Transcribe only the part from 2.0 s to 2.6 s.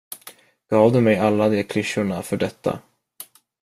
för